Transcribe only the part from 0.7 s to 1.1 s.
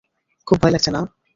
লাগছে, না?